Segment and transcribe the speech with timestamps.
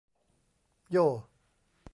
[0.95, 1.05] โย่